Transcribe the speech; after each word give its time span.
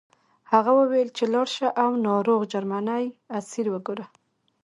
هغه 0.51 0.71
وویل 0.79 1.09
چې 1.17 1.23
لاړ 1.33 1.47
شه 1.55 1.67
او 1.83 1.89
ناروغ 2.07 2.41
جرمنی 2.53 3.05
اسیر 3.37 3.65
وګوره 3.71 4.05